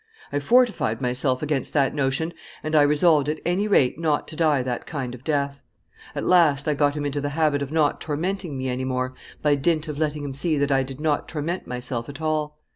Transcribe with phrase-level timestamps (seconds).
[0.33, 4.63] I fortified myself against that notion, and I resolved at any rate not to die
[4.63, 5.61] that kind of death.
[6.15, 9.53] At last I got him into the habit of not tormenting me any more, by
[9.53, 12.57] dint of letting him see that I did not torment myself at all.